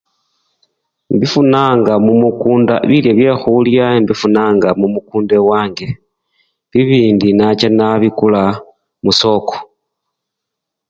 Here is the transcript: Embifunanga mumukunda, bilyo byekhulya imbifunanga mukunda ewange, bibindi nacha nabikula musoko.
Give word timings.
Embifunanga 1.11 1.93
mumukunda, 2.05 2.73
bilyo 2.89 3.11
byekhulya 3.17 3.85
imbifunanga 3.99 4.67
mukunda 4.93 5.33
ewange, 5.41 5.87
bibindi 6.71 7.27
nacha 7.37 7.67
nabikula 7.77 8.41
musoko. 9.03 9.55